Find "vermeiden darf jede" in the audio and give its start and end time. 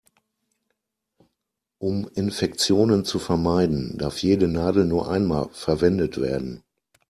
3.19-4.47